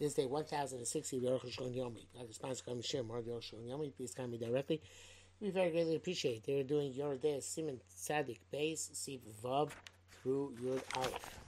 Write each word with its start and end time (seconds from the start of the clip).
This 0.00 0.14
day 0.14 0.24
1060 0.24 1.18
of 1.18 2.62
come 2.62 2.80
share 2.80 3.02
more 3.02 3.18
of 3.18 3.26
Yomi. 3.26 3.94
Please 3.94 4.14
directly. 4.38 4.80
We 5.42 5.50
very 5.50 5.70
greatly 5.70 5.94
appreciate. 5.96 6.42
They're 6.46 6.62
doing 6.62 6.94
your 6.94 7.16
day 7.16 7.40
Simon 7.40 7.82
Sadik 7.86 8.40
Base, 8.50 8.88
Sif 8.94 9.20
Vav 9.44 9.70
through 10.22 10.54
Yud 10.64 10.80
Aleph. 10.96 11.38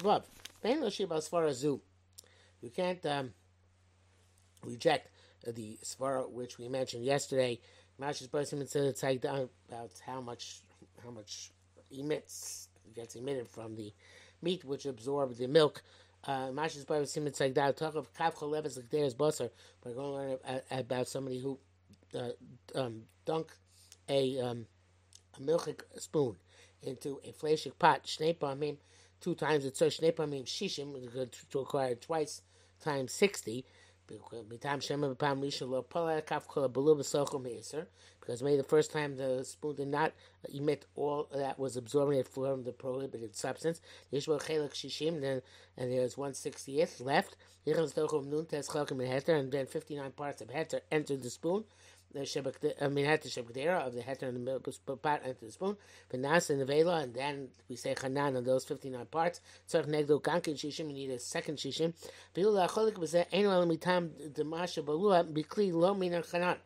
Vav. 0.00 0.24
Ben 0.62 0.82
as 1.16 1.26
far 1.26 1.46
as. 1.46 1.64
You 1.64 1.80
can't 2.70 3.04
um, 3.06 3.32
reject 4.62 5.08
the 5.52 5.78
svara 5.84 6.28
which 6.30 6.58
we 6.58 6.68
mentioned 6.68 7.04
yesterday. 7.04 7.58
Mash's 7.98 8.26
person 8.26 8.66
said 8.66 8.84
it's 8.84 9.02
like 9.02 9.24
about 9.24 9.90
how 10.04 10.20
much 10.20 10.60
how 11.02 11.10
much 11.10 11.50
emits 11.90 12.68
gets 12.94 13.16
emitted 13.16 13.48
from 13.48 13.74
the 13.76 13.92
meat 14.42 14.64
which 14.64 14.86
absorbs 14.86 15.38
the 15.38 15.46
milk. 15.46 15.82
Uh, 16.24 16.50
Mash's 16.52 16.84
person 16.84 17.26
it's 17.26 17.40
like 17.40 17.54
that. 17.54 17.76
Talk 17.76 17.94
of 17.94 18.12
kav 18.14 18.34
choleves 18.34 18.76
like 18.76 18.90
there's 18.90 19.14
busser. 19.14 19.50
We're 19.84 19.94
going 19.94 20.12
to 20.12 20.50
learn 20.50 20.60
about 20.70 21.08
somebody 21.08 21.40
who 21.40 21.58
uh, 22.14 22.30
um, 22.74 23.02
dunk 23.24 23.52
a 24.08 24.40
um, 24.40 24.66
a 25.36 25.40
milchik 25.40 25.80
spoon 25.96 26.36
into 26.82 27.20
a 27.24 27.32
fleshik 27.32 27.78
pot. 27.78 28.04
Shnei 28.04 28.36
pamim 28.36 28.76
two 29.20 29.34
times 29.34 29.64
it's 29.64 29.78
so 29.78 29.86
shnei 29.86 30.12
pamim 30.14 30.44
shishim 30.44 31.30
to 31.50 31.58
acquire 31.60 31.94
twice 31.94 32.42
times 32.82 33.12
sixty. 33.12 33.64
Because 34.08 34.44
maybe 38.42 38.56
the 38.56 38.62
first 38.62 38.92
time 38.92 39.16
the 39.16 39.44
spoon 39.44 39.74
did 39.76 39.88
not 39.88 40.12
emit 40.52 40.86
all 40.94 41.28
that 41.34 41.58
was 41.58 41.76
absorbing 41.76 42.18
it 42.18 42.28
from 42.28 42.64
the 42.64 42.72
prohibited 42.72 43.34
substance. 43.34 43.80
Then 44.10 44.20
and 45.78 45.92
there's 45.92 46.14
160th 46.14 47.04
left. 47.04 47.36
And 47.66 49.52
then 49.52 49.66
59 49.66 50.10
parts 50.12 50.40
of 50.40 50.48
heter 50.48 50.80
entered 50.92 51.22
the 51.22 51.30
spoon 51.30 51.64
the 52.16 52.74
I 52.82 52.88
mean, 52.88 53.04
had 53.04 53.22
the 53.22 53.28
shebekdera 53.28 53.86
of 53.86 53.94
the 53.94 54.00
heter 54.00 54.28
and 54.28 54.46
the 54.46 54.96
pot 54.96 55.24
into 55.24 55.44
the 55.44 55.52
spoon, 55.52 55.76
but 56.08 56.20
nas 56.20 56.50
and 56.50 56.60
the 56.60 56.64
vela, 56.64 57.00
and 57.02 57.14
then 57.14 57.48
we 57.68 57.76
say 57.76 57.94
chanan 57.94 58.36
on 58.36 58.44
those 58.44 58.64
fifty 58.64 58.90
nine 58.90 59.06
parts. 59.06 59.40
Tzarich 59.68 59.86
negdo 59.86 60.20
gankin 60.20 60.54
shishim. 60.54 60.88
You 60.88 60.94
need 60.94 61.10
a 61.10 61.18
second 61.18 61.58
shishim. 61.58 61.94
Balua 62.34 62.68
bikli 65.32 65.72
lo 65.72 65.94
chanan. 65.94 66.58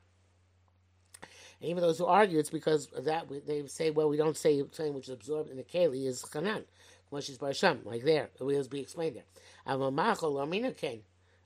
And 1.60 1.68
even 1.68 1.82
those 1.82 1.98
who 1.98 2.06
argue 2.06 2.38
it's 2.38 2.48
because 2.50 2.88
that 2.96 3.28
they 3.46 3.66
say, 3.66 3.90
well, 3.90 4.08
we 4.08 4.16
don't 4.16 4.36
say 4.36 4.60
something 4.72 4.94
which 4.94 5.08
is 5.08 5.14
absorbed 5.14 5.50
in 5.50 5.58
the 5.58 5.62
keli 5.62 6.06
is 6.06 6.22
chanan. 6.22 6.64
Moshe's 7.12 7.38
barasham, 7.38 7.84
like 7.84 8.04
there, 8.04 8.30
it 8.38 8.42
will 8.42 8.64
be 8.68 8.80
explained 8.80 9.16
there. 9.16 9.24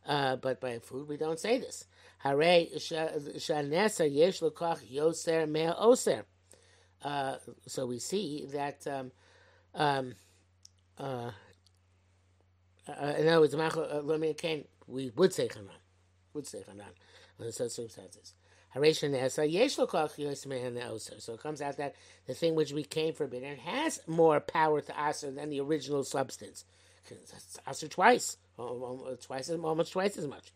Uh, 0.06 0.36
but 0.36 0.60
by 0.60 0.78
food, 0.78 1.08
we 1.08 1.16
don't 1.16 1.40
say 1.40 1.58
this. 1.58 1.86
Hare 2.24 2.66
yesh 2.70 2.90
lekach 4.40 4.80
yoser 4.90 5.46
mea 5.46 5.72
oser. 5.76 6.24
Uh, 7.02 7.36
so 7.66 7.84
we 7.84 7.98
see 7.98 8.46
that 8.50 8.86
um, 8.86 9.12
um, 9.74 10.14
uh, 10.98 11.30
uh, 12.88 13.14
in 13.18 13.28
other 13.28 13.40
words, 13.40 13.54
uh, 13.54 14.00
we 14.86 15.10
would 15.16 15.34
say 15.34 15.48
chanan, 15.48 15.68
would 16.32 16.46
say 16.46 16.64
chanan 16.66 16.94
under 17.38 17.52
such 17.52 17.72
circumstances. 17.72 18.32
So 21.18 21.34
it 21.34 21.42
comes 21.42 21.60
out 21.60 21.76
that 21.76 21.94
the 22.26 22.34
thing 22.34 22.54
which 22.54 22.74
became 22.74 23.12
forbidden 23.12 23.56
has 23.58 24.00
more 24.06 24.40
power 24.40 24.80
to 24.80 24.94
aser 24.98 25.30
than 25.30 25.50
the 25.50 25.60
original 25.60 26.04
substance. 26.04 26.64
Aser 27.68 27.88
twice 27.88 28.38
twice 28.56 29.50
almost 29.50 29.92
twice 29.92 30.16
as 30.16 30.26
much. 30.26 30.52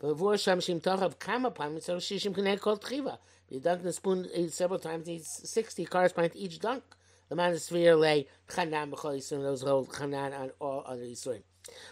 Before 0.00 0.34
Shamshim 0.34 0.80
Tochav 0.80 1.18
Kama 1.18 1.50
Pam, 1.50 1.80
so 1.80 1.96
Shishim 1.96 2.32
Knei 2.32 2.60
Kol 2.60 2.78
Tchiva. 2.78 3.18
You 3.48 3.58
dunk 3.58 3.82
the 3.82 3.92
spoon 3.92 4.28
several 4.48 4.78
times, 4.78 5.08
needs 5.08 5.26
60 5.42 5.86
corresponding 5.86 6.30
to 6.30 6.38
each 6.38 6.60
dunk. 6.60 6.84
The 7.28 7.34
man 7.34 7.52
is 7.52 7.64
sphere 7.64 7.96
lay 7.96 8.28
Chanan 8.48 8.92
B'chol 8.92 9.18
Yisurim, 9.18 9.42
those 9.42 9.62
hold 9.62 9.88
Chanan 9.88 10.38
on 10.38 10.50
all 10.60 10.84
other 10.86 11.02
Yisurim. 11.02 11.42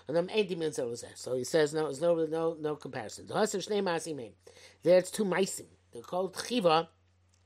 And 0.06 0.16
them 0.16 0.30
80 0.32 0.54
minutes 0.54 0.78
over 0.78 0.94
there. 0.94 1.10
So 1.16 1.34
he 1.34 1.42
says, 1.42 1.74
no, 1.74 1.86
there's 1.86 2.00
no, 2.00 2.14
no, 2.26 2.56
no 2.60 2.76
comparison. 2.76 3.26
The 3.26 3.34
There 4.84 4.98
it's 4.98 5.10
two 5.10 5.24
Maisim. 5.24 5.66
They're 5.92 6.02
called 6.02 6.32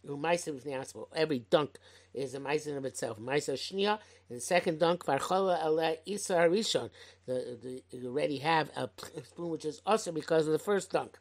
Tchiva, 0.06 1.06
Every 1.14 1.40
dunk 1.50 1.78
is 2.14 2.34
a 2.34 2.40
meisin 2.40 2.76
of 2.76 2.84
itself. 2.84 3.18
Meisa 3.18 3.54
shnia, 3.54 3.98
and 4.28 4.38
the 4.38 4.40
second 4.40 4.78
dunk, 4.78 5.04
varchola 5.04 5.64
ala 5.64 5.96
isa 6.06 6.34
harishon. 6.34 6.90
You 7.26 8.08
already 8.08 8.38
have 8.38 8.70
a 8.76 8.90
spoon 9.24 9.50
which 9.50 9.64
is 9.64 9.80
also 9.86 10.12
because 10.12 10.46
of 10.46 10.52
the 10.52 10.58
first 10.58 10.90
dunk. 10.92 11.18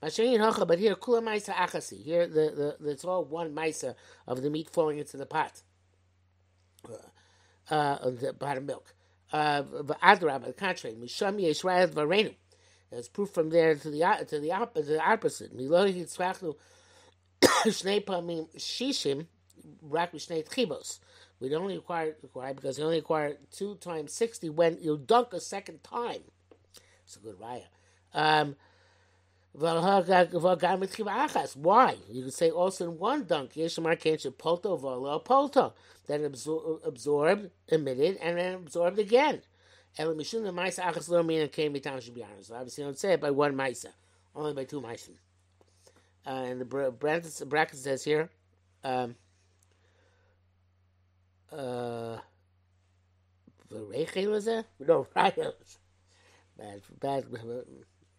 But 0.00 0.14
here, 0.14 0.38
kula 0.38 1.22
maisa 1.22 1.54
achasi. 1.54 2.02
Here, 2.02 2.26
the, 2.26 2.76
the, 2.80 2.90
it's 2.90 3.04
all 3.04 3.24
one 3.24 3.54
maisa 3.54 3.94
of 4.26 4.42
the 4.42 4.50
meat 4.50 4.68
falling 4.70 4.98
into 4.98 5.16
the 5.16 5.26
pot, 5.26 5.62
uh, 6.88 6.94
uh, 7.74 8.10
the 8.10 8.34
pot 8.34 8.56
of 8.58 8.64
milk. 8.64 8.94
Uh, 9.32 9.62
Adrab, 9.62 10.44
the 10.44 10.52
contrary, 10.52 10.96
misham 10.96 11.40
yeshrael 11.40 11.88
varenu. 11.88 12.34
There's 12.90 13.08
proof 13.08 13.30
from 13.30 13.50
there 13.50 13.74
to 13.74 13.90
the 13.90 14.26
to 14.28 14.38
the, 14.38 14.52
opposite. 14.52 14.86
the 14.86 15.02
opposite. 15.02 15.52
Shnei 17.66 18.04
pamim 18.04 18.48
shishim 18.56 19.26
rak 19.82 20.12
shnei 20.14 20.48
tchibos. 20.48 20.98
We 21.40 21.54
only 21.54 21.76
require, 21.76 22.16
require 22.22 22.54
because 22.54 22.78
we 22.78 22.84
only 22.84 22.96
require 22.98 23.36
two 23.50 23.74
times 23.76 24.12
sixty 24.12 24.48
when 24.48 24.78
you 24.80 24.98
dunk 24.98 25.32
a 25.32 25.40
second 25.40 25.82
time. 25.84 26.22
It's 27.04 27.16
a 27.16 27.20
good 27.20 27.38
raya. 27.38 27.64
Um, 28.14 28.56
why? 29.54 29.74
You 32.10 32.24
could 32.24 32.32
say 32.32 32.50
also 32.50 32.90
in 32.90 32.98
one 32.98 33.24
dunk, 33.24 33.52
Yeshamar 33.52 34.00
Kensha 34.00 34.32
Polto 34.32 34.80
Volo 34.80 35.18
Polto, 35.18 35.74
then 36.06 36.22
absor- 36.22 36.82
absorbed, 36.86 37.50
emitted, 37.68 38.16
and 38.22 38.38
then 38.38 38.54
absorbed 38.54 38.98
again. 38.98 39.42
Elamishun 39.98 40.44
the 40.44 40.52
Maisa 40.52 40.80
Achas 40.84 41.10
Lomina 41.10 41.52
came 41.52 41.74
Mitan 41.74 41.98
Shibianas. 41.98 42.46
So 42.46 42.54
obviously, 42.54 42.84
don't 42.84 42.98
say 42.98 43.12
it 43.12 43.20
by 43.20 43.30
one 43.30 43.54
Maisa, 43.54 43.88
only 44.34 44.54
by 44.54 44.64
two 44.64 44.80
Maisa. 44.80 45.10
Uh, 46.26 46.30
and 46.30 46.60
the 46.60 46.64
bracket, 46.64 47.48
bracket 47.48 47.78
says 47.78 48.04
here, 48.04 48.30
um, 48.84 49.16
uh, 51.50 52.18
was 53.70 54.44
there? 54.44 54.64
No, 54.80 55.06
Rachel. 55.14 55.54
Bad, 56.58 56.82
bad, 57.00 57.24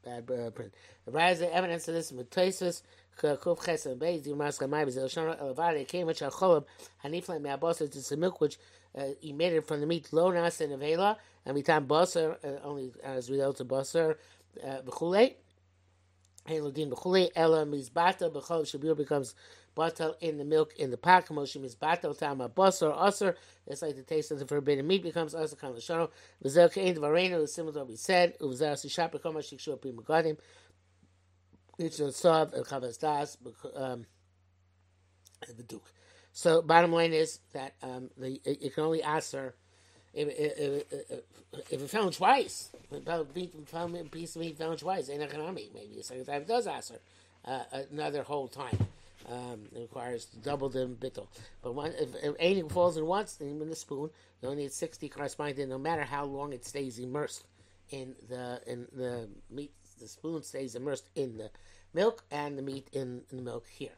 bad 0.04 0.32
uh, 0.32 0.50
print. 0.50 0.74
The 1.06 1.12
rise 1.12 1.42
of 1.42 1.50
evidence 1.50 1.88
of 1.88 1.94
this 1.94 2.12
Metosis, 2.12 2.82
Kuf 3.22 3.66
Ches 3.66 3.86
and 3.86 4.02
Beis, 4.02 4.24
Dimas 4.24 4.58
Kamai, 4.58 4.86
Bezel 4.86 5.08
Shana, 5.08 5.40
Elevade, 5.42 5.88
came 5.88 6.08
with 6.08 6.20
Shacholab, 6.20 6.66
Hanifla, 7.06 7.40
Meabosa, 7.40 7.90
to 7.92 8.02
some 8.02 8.20
milk 8.20 8.42
which 8.42 8.58
uh, 8.98 9.06
emitted 9.22 9.66
from 9.66 9.80
the 9.80 9.86
meat, 9.86 10.10
Lonas 10.12 10.62
and 10.62 10.74
Avela, 10.74 11.18
and 11.46 11.56
Mitam 11.58 11.88
Boser, 11.88 12.38
uh, 12.44 12.60
only 12.64 12.92
as 13.04 13.30
a 13.30 13.34
result 13.34 13.60
of 13.62 13.68
Boser, 13.68 14.16
uh, 14.66 14.82
Bechule. 16.48 16.56
Elodin 16.56 16.90
Bechule, 16.92 17.30
Ela 17.36 17.66
Mizbata, 17.66 18.32
Bechol 18.32 18.64
Shabir 18.64 18.98
becomes 18.98 19.36
batal 19.76 20.16
in 20.22 20.38
the 20.38 20.46
milk 20.46 20.74
in 20.78 20.92
the 20.92 20.98
pot. 20.98 21.26
Kamoshim 21.28 21.64
is 21.64 21.76
batal 21.76 22.18
tama 22.18 22.50
basar 22.50 22.96
asar. 23.02 23.36
It's 23.68 23.82
like 23.82 23.96
the 23.96 24.04
taste 24.04 24.32
of 24.32 24.40
the 24.40 24.46
forbidden 24.48 24.88
meat 24.88 25.04
becomes 25.04 25.34
asar 25.34 25.58
kan 25.58 25.72
l'shano. 25.72 26.10
V'zel 26.44 26.74
kein 26.74 26.96
dvarenu 26.96 27.44
is 27.44 27.54
similar 27.54 27.74
to 27.74 27.80
what 27.80 27.90
we 27.90 27.96
said. 27.96 28.38
Uv'zel 28.40 28.78
sishap 28.78 29.14
bekoma 29.14 29.40
shikshu 29.40 29.82
pri 29.82 29.92
magadim. 29.92 30.38
It's 31.80 32.00
a 32.00 32.12
sav 32.12 32.54
el 32.54 32.64
chavas 32.64 33.00
das 33.00 33.38
um 33.76 34.06
the 35.56 35.64
duke. 35.64 35.92
So 36.32 36.62
bottom 36.62 36.92
line 36.92 37.14
is 37.14 37.40
that 37.54 37.76
um, 37.84 38.10
the, 38.18 38.42
it 38.46 38.74
can 38.74 38.84
only 38.84 39.04
answer 39.04 39.56
if, 40.14 40.28
it 41.70 41.90
found 41.90 42.14
twice. 42.14 42.70
Found 43.06 43.28
a 43.96 44.04
piece 44.04 44.36
of 44.36 44.42
meat 44.42 44.58
found 44.58 44.80
twice, 44.80 45.10
in 45.10 45.22
economy 45.22 45.70
maybe 45.74 46.00
a 46.00 46.04
second 46.04 46.26
time 46.26 46.44
does 46.44 46.68
answer 46.68 47.00
uh, 47.46 47.64
another 47.92 48.24
whole 48.24 48.48
time. 48.48 48.78
Um, 49.32 49.70
it 49.74 49.80
requires 49.80 50.26
double 50.26 50.70
the 50.70 50.86
bittel. 50.86 51.28
But 51.62 51.76
one, 51.76 51.94
if, 51.98 52.10
if 52.40 52.72
falls 52.72 52.98
in 52.98 53.06
once, 53.06 53.36
then 53.36 53.62
in 53.62 53.70
the 53.70 53.76
spoon, 53.76 54.10
you 54.42 54.50
only 54.50 54.64
need 54.64 54.74
sixty 54.74 55.08
corresponding. 55.08 55.70
No 55.70 55.78
matter 55.78 56.04
how 56.04 56.26
long 56.26 56.52
it 56.52 56.66
stays 56.66 57.00
immersed 57.00 57.46
in 57.90 58.16
the 58.28 58.62
in 58.68 58.88
the 58.92 59.30
meat, 59.50 59.72
the 60.02 60.08
spoon 60.08 60.44
stays 60.44 60.76
immersed 60.76 61.10
in 61.16 61.38
the 61.38 61.52
milk, 61.94 62.24
and 62.32 62.58
the 62.58 62.62
meat 62.62 62.90
in, 62.92 63.22
in 63.32 63.38
the 63.38 63.44
milk 63.44 63.66
here. 63.70 63.96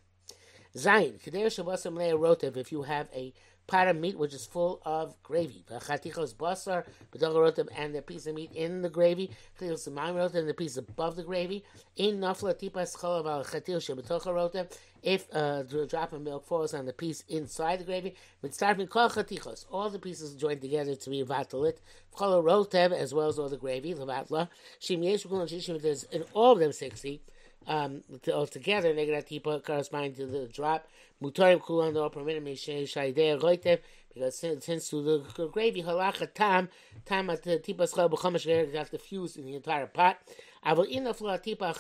Zayin, 0.76 1.24
Kadesh 1.24 1.56
Shabbasim 1.56 1.98
Rotev, 2.20 2.58
if 2.58 2.72
you 2.72 2.84
have 2.84 3.08
a 3.16 3.34
pot 3.68 3.88
of 3.88 3.98
meat 3.98 4.18
which 4.18 4.34
is 4.34 4.46
full 4.46 4.82
of 4.86 5.22
gravy. 5.24 5.64
Chatichos 5.70 6.36
basar, 6.36 6.86
rotem, 7.14 7.68
and 7.76 7.96
the 7.96 8.02
piece 8.02 8.28
of 8.28 8.36
meat 8.36 8.52
in 8.54 8.82
the 8.82 8.90
gravy. 8.90 9.32
Chatichos 9.60 9.88
rotem, 9.90 10.36
and 10.36 10.50
the 10.50 10.54
piece 10.54 10.78
above 10.78 11.16
the 11.16 11.24
gravy. 11.24 11.64
In 11.96 12.20
nafla 12.20 12.54
tipas 12.54 12.98
cholav 12.98 13.26
al 13.26 13.44
chatil 13.44 13.80
rotem. 14.26 14.72
If 15.02 15.28
uh, 15.36 15.64
a 15.72 15.86
drop 15.86 16.14
of 16.14 16.22
milk 16.22 16.46
falls 16.48 16.74
on 16.74 16.86
the 16.86 16.94
piece 16.94 17.24
inside 17.30 17.80
the 17.80 17.84
gravy, 17.84 18.16
starting 18.52 18.88
kol 18.88 19.10
chatichos, 19.10 19.66
all 19.72 19.90
the 19.90 20.00
pieces 20.00 20.36
joined 20.36 20.62
together 20.62 20.96
to 20.96 21.10
be 21.10 21.24
vatalit. 21.24 21.78
Chol 22.16 22.44
rotem, 22.44 22.92
as 22.92 23.14
well 23.14 23.28
as 23.28 23.38
all 23.38 23.50
the 23.50 23.58
gravy, 23.58 23.94
levatla. 23.94 24.50
Shim 24.82 25.04
yesh 25.04 25.26
shishim, 25.26 25.82
there's 25.82 26.04
in 26.06 26.24
all 26.34 26.54
of 26.54 26.60
them 26.60 26.72
sixty 26.72 27.22
um, 27.68 28.04
altogether, 28.32 28.94
negatipa 28.94 29.64
corresponding 29.64 30.14
to 30.16 30.26
the 30.26 30.48
drop. 30.48 30.88
Mutarim 31.22 31.62
kulan 31.62 31.94
no 31.94 32.10
permitted 32.10 32.44
shaydei 32.44 33.40
roitev 33.40 33.80
because 34.14 34.38
since, 34.38 34.90
to 34.90 35.02
the 35.02 35.48
gravy 35.48 35.84
halacha 35.84 36.34
tam 36.34 36.70
tam 37.06 37.30
at 37.30 37.44
the 37.44 37.60
tipa 37.60 37.88
schal 37.90 38.10
b'chamash 38.10 38.46
geir 38.46 38.72
have 38.76 38.90
to 38.90 38.98
fuse 38.98 39.38
in 39.38 39.46
the 39.46 39.56
entire 39.56 39.88
pot. 39.88 40.18
Tipa 40.66 41.74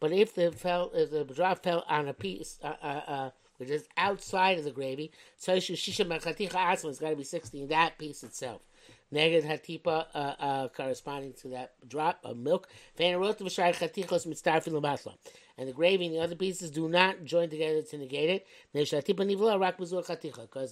but 0.00 0.12
if 0.12 0.34
the 0.34 0.52
fell 0.52 0.90
if 0.94 1.10
the 1.10 1.24
drop 1.24 1.62
fell 1.62 1.84
on 1.88 2.08
a 2.08 2.14
piece. 2.14 2.58
Uh, 2.62 2.74
uh, 2.82 3.02
uh, 3.06 3.30
which 3.58 3.70
is 3.70 3.86
outside 3.96 4.58
of 4.58 4.64
the 4.64 4.72
gravy, 4.72 5.12
so 5.36 5.54
has 5.54 6.98
got 6.98 7.10
to 7.10 7.16
be 7.16 7.22
sixty 7.22 7.62
in 7.62 7.68
that 7.68 7.96
piece 7.98 8.24
itself. 8.24 8.62
Neged 9.14 9.44
hatipa 9.44 10.06
uh, 10.12 10.34
uh, 10.38 10.68
corresponding 10.68 11.32
to 11.34 11.48
that 11.48 11.74
drop 11.88 12.18
of 12.24 12.36
milk. 12.36 12.68
And 12.98 13.22
the 15.68 15.72
gravy 15.72 16.06
and 16.06 16.14
the 16.14 16.20
other 16.20 16.34
pieces 16.34 16.70
do 16.72 16.88
not 16.88 17.24
join 17.24 17.48
together 17.48 17.82
to 17.82 17.96
negate 17.98 18.30
it. 18.30 18.46
Because 18.72 18.90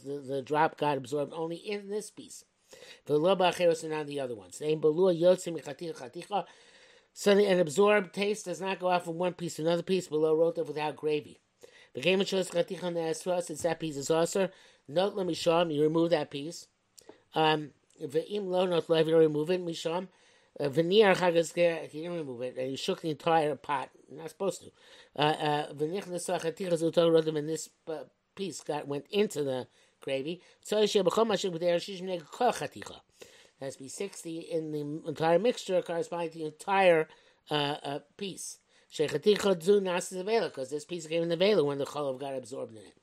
the, 0.03 0.25
the 0.27 0.43
drop 0.45 0.77
got 0.77 0.99
absorbed 0.99 1.33
only 1.35 1.57
in 1.57 1.89
this 1.89 2.11
piece. 2.11 2.45
And 3.07 3.23
not 3.23 4.07
the 4.07 4.21
other 4.21 4.35
ones. 4.35 4.61
So 7.15 7.31
an 7.33 7.61
absorbed 7.61 8.15
taste 8.15 8.47
does 8.47 8.61
not 8.61 8.81
go 8.81 8.89
out 8.89 9.05
from 9.05 9.19
one 9.19 9.35
piece 9.35 9.55
to 9.57 9.63
another 9.63 9.83
piece 9.83 10.09
below 10.09 10.37
rotav 10.37 10.67
without 10.67 10.97
gravy. 10.97 11.39
The 11.95 12.01
game 12.01 12.21
of 12.21 12.27
choice 12.27 12.49
since 12.49 13.63
that 13.63 13.79
piece 13.79 13.97
is 13.97 14.11
also 14.11 14.49
note 14.89 15.15
let 15.15 15.27
me 15.27 15.35
show 15.35 15.61
him 15.61 15.71
you 15.71 15.83
remove 15.83 16.11
that 16.11 16.31
piece. 16.31 16.67
Um, 17.35 17.71
Ve'im 18.03 18.49
lo 18.49 18.67
not 18.67 18.91
if 18.91 19.07
you 19.07 19.17
remove 19.17 19.51
it, 19.51 19.65
misham, 19.65 20.09
uh, 20.59 20.69
veneer 20.69 21.15
chagasker, 21.15 21.89
he 21.89 22.03
didn't 22.03 22.17
remove 22.17 22.43
it, 22.43 22.57
and 22.59 22.69
he 22.71 22.77
shook 22.77 23.01
the 23.01 23.11
entire 23.11 23.55
pot. 23.55 23.91
Not 24.11 24.29
supposed 24.29 24.63
to. 24.63 24.73
Venich 25.17 26.07
nesachaticha 26.07 26.73
zuto 26.73 27.09
rodim, 27.11 27.39
and 27.39 27.49
this 27.49 27.69
uh, 27.89 28.05
piece 28.35 28.61
got 28.63 28.89
went 28.89 29.07
into 29.11 29.45
the 29.45 29.69
gravy. 30.01 30.43
So 30.65 30.79
yeshia 30.79 31.05
b'chom 31.05 31.29
mashik 31.29 31.57
b'der 31.57 31.77
shishim 31.77 32.03
neg 32.03 32.25
kol 32.31 32.53
chaticha. 32.53 32.97
Has 33.61 33.77
to 33.77 33.83
be 33.85 33.89
sixty 33.89 34.39
in 34.39 34.73
the 34.73 34.81
entire 35.07 35.39
mixture, 35.39 35.81
corresponding 35.81 36.31
to 36.31 36.39
the 36.39 36.45
entire 36.47 37.07
uh, 37.51 37.77
uh, 37.85 37.99
piece. 38.17 38.59
Shechaticha 38.93 39.63
zu 39.63 39.81
nasis 39.81 40.25
avela, 40.25 40.49
because 40.49 40.71
this 40.71 40.85
piece 40.85 41.07
came 41.07 41.23
in 41.23 41.29
the 41.29 41.37
vela 41.37 41.63
when 41.63 41.79
the 41.79 41.87
cholav 41.87 42.19
got 42.19 42.35
absorbed 42.35 42.73
in 42.73 42.79
it. 42.79 42.95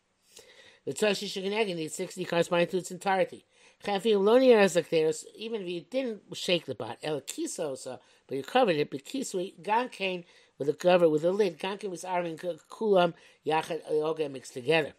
The 0.85 0.93
tzashi 0.93 1.27
shegeneg 1.27 1.73
needs 1.73 1.95
sixty, 1.95 2.25
corresponding 2.25 2.67
to 2.67 2.77
its 2.79 2.91
entirety 2.91 3.45
even 3.87 5.61
if 5.61 5.67
you 5.67 5.81
didn't 5.81 6.21
shake 6.33 6.65
the 6.65 6.75
pot, 6.75 6.97
el 7.01 7.21
kisosa, 7.21 7.99
but 8.27 8.37
you 8.37 8.43
covered 8.43 8.75
it, 8.75 8.91
but 8.91 9.05
kisui 9.05 9.53
gankain 9.61 10.25
with 10.57 10.67
a 10.69 10.73
cover 10.73 11.07
with 11.07 11.23
a 11.23 11.31
lid, 11.31 11.57
gankain 11.57 11.89
was 11.89 12.03
armin 12.03 12.37
kulam 12.37 13.13
yachat 13.45 13.81
yoga 13.89 14.27
mixed 14.27 14.53
together. 14.53 14.93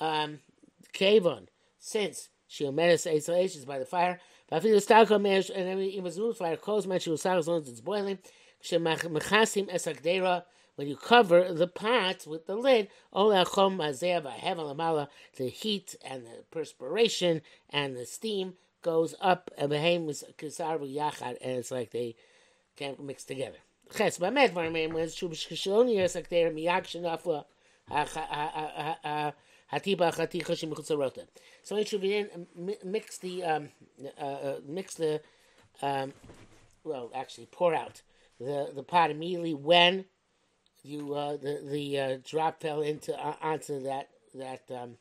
Um, 0.00 0.40
kavon, 0.92 1.46
since 1.78 2.28
she 2.48 2.64
omedes 2.64 3.06
isolations 3.06 3.64
by 3.64 3.78
the 3.78 3.86
fire, 3.86 4.20
but 4.50 4.62
the 4.62 4.68
stalko 4.70 5.20
mesh 5.20 5.50
and 5.50 5.68
it 5.80 6.02
was 6.02 6.18
fire, 6.36 6.56
calls 6.56 6.86
man 6.86 6.98
she 7.00 7.10
was 7.10 7.24
as 7.24 7.46
long 7.46 7.62
as 7.62 7.68
it's 7.68 7.80
boiling. 7.80 8.18
She 8.60 8.76
mechasim 8.76 9.70
esakdera 9.70 10.42
when 10.78 10.86
you 10.86 10.94
cover 10.94 11.52
the 11.52 11.66
pot 11.66 12.24
with 12.24 12.46
the 12.46 12.54
lid, 12.54 12.86
the 15.36 15.48
heat 15.48 15.96
and 16.04 16.24
the 16.24 16.44
perspiration 16.52 17.42
and 17.68 17.96
the 17.96 18.06
steam 18.06 18.54
goes 18.80 19.16
up, 19.20 19.50
and 19.58 19.72
it's 19.72 20.22
like 21.72 21.90
they 21.90 22.14
can't 22.76 23.02
mix 23.02 23.24
together. 23.24 23.56
So 23.90 24.04
what 31.76 31.88
should 31.88 32.02
then 32.02 32.46
mix 32.84 33.18
the 33.18 33.42
um, 33.42 33.70
uh, 34.16 34.24
uh, 34.24 34.60
mix 34.64 34.94
the 34.94 35.20
um, 35.82 36.12
well 36.84 37.10
actually 37.12 37.46
pour 37.46 37.74
out 37.74 38.02
the 38.38 38.70
the 38.72 38.84
pot 38.84 39.10
immediately 39.10 39.54
when 39.54 40.04
you 40.82 41.14
uh, 41.14 41.36
the 41.36 41.60
the 41.64 41.98
uh, 41.98 42.18
drop 42.24 42.60
fell 42.60 42.80
into 42.82 43.14
uh, 43.14 43.34
onto 43.42 43.82
that 43.82 44.08
that 44.34 44.62
um, 44.70 44.96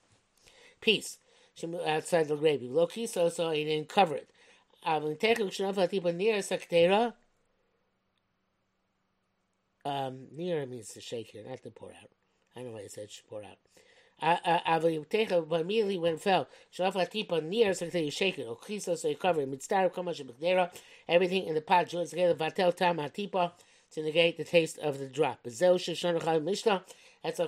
piece 0.81 1.18
outside 1.85 2.27
the 2.27 2.35
gravy. 2.35 2.69
Loki 2.69 3.07
so 3.07 3.29
so 3.29 3.51
he 3.51 3.63
didn't 3.63 3.89
cover 3.89 4.15
it. 4.15 4.29
Um, 9.85 10.27
near 10.35 10.65
means 10.65 10.89
to 10.89 11.01
shake 11.01 11.31
here, 11.31 11.44
not 11.47 11.63
to 11.63 11.71
pour 11.71 11.89
out. 11.89 12.12
I 12.56 12.59
don't 12.59 12.69
know 12.69 12.74
why 12.75 12.81
it 12.81 12.91
said 12.91 13.09
pour 13.29 13.44
out. 13.44 13.57
but 15.50 15.62
immediately 15.62 15.97
when 15.97 16.13
it 16.13 16.21
fell, 16.21 16.47
tipa 16.75 17.44
near 17.44 17.74
so 17.74 17.85
you 17.85 18.12
shake 18.12 18.39
it. 18.39 18.47
Okiso 18.47 18.97
so 18.97 19.07
you 19.07 19.15
cover 19.15 19.41
it. 19.41 19.50
Mitzvah 19.50 19.89
kamash 19.89 20.69
Everything 21.07 21.45
in 21.45 21.56
the 21.56 21.62
pot 21.62 21.88
joins 21.88 22.09
together. 22.12 22.35
Vatel 22.35 22.75
tam 22.75 22.97
hatipa 22.97 23.51
to 23.94 24.01
negate 24.01 24.38
the 24.38 24.44
taste 24.44 24.78
of 24.80 25.00
the 25.00 25.07
drop. 25.07 25.39
That's 25.44 25.60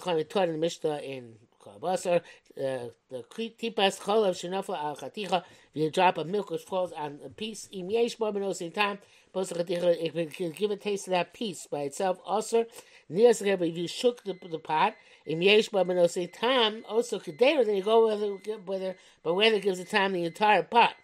kind 0.03 0.19
of 0.19 0.29
taught 0.29 0.47
in 0.47 0.53
the 0.53 0.59
Mishnah 0.59 0.97
in 0.97 1.35
Kalabasar. 1.63 2.21
Uh, 2.57 2.89
the 3.09 3.23
tipas 3.33 3.99
cholav 3.99 4.33
shenafla 4.35 4.77
al 4.77 4.97
chaticha. 4.97 5.43
The 5.73 5.89
drop 5.89 6.17
of 6.17 6.27
milk 6.27 6.49
which 6.49 6.61
falls 6.61 6.91
on 6.91 7.19
a 7.23 7.29
piece. 7.29 7.69
Im 7.71 7.89
yesh 7.89 8.15
bo 8.15 8.27
in 8.27 8.71
time. 8.71 8.99
It 9.33 10.33
can 10.33 10.51
give 10.51 10.71
a 10.71 10.75
taste 10.75 11.07
of 11.07 11.11
that 11.11 11.33
piece 11.33 11.67
by 11.67 11.81
itself. 11.81 12.17
Also, 12.25 12.65
if 13.09 13.77
you 13.77 13.87
shook 13.87 14.23
the, 14.23 14.35
the 14.49 14.59
pot, 14.59 14.95
im 15.25 15.41
yesh 15.41 15.69
bo 15.69 15.81
in 15.81 16.27
time. 16.29 16.83
Also, 16.89 17.19
kedera. 17.19 17.65
Then 17.65 17.75
you 17.75 17.83
go 17.83 18.07
whether 18.07 18.57
whether 18.65 18.95
but 19.23 19.35
whether 19.35 19.59
gives 19.59 19.77
the 19.77 19.85
time 19.85 20.13
the 20.13 20.25
entire 20.25 20.63
pot. 20.63 20.95